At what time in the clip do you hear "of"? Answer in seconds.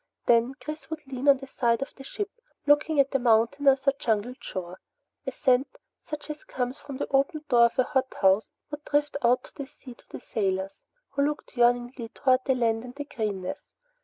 1.83-1.93, 7.65-7.77